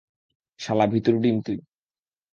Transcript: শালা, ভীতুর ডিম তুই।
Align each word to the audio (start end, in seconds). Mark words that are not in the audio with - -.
শালা, 0.59 0.85
ভীতুর 0.87 1.15
ডিম 1.21 1.37
তুই। 1.45 1.57